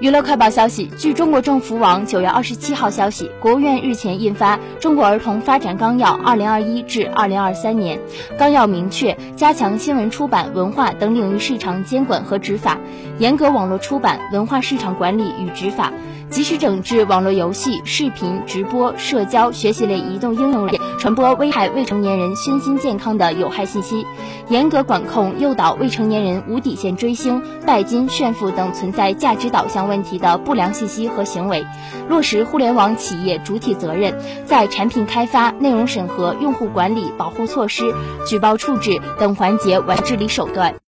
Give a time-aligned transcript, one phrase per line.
[0.00, 7.98] 娱乐快报消息：据中国政府网九月二十七号消息，国务院日前印发《中国儿童发展纲要（二零二一至二零二三年）》，
[8.38, 12.78] 纲要明确加强新闻出版、文化等领域市场监管和执法，
[13.18, 15.92] 严格网络出版文化市场管理与执法。
[16.30, 24.06] 及时整治网络游戏、视频直播、社交、学习类移动应用类传播危害未成年人身心健康的有害信息，
[24.48, 31.66] 严格管控诱导未成年人无底线追星、拜金、炫富等存在价值导向问题的不良信息和行为，
[32.08, 37.92] 落实互联网企业主体责任，在产品开发、内容审核、用户管理、保护措施、
[38.26, 40.79] 举报处置等环节完治理手段。